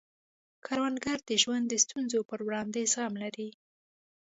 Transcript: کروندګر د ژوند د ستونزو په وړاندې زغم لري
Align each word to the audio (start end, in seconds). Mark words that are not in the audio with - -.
کروندګر 0.65 1.17
د 1.29 1.31
ژوند 1.43 1.65
د 1.69 1.73
ستونزو 1.85 2.19
په 2.29 2.35
وړاندې 2.47 2.81
زغم 2.91 3.13
لري 3.23 3.49